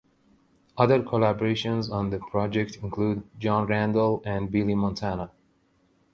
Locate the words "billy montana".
4.49-5.29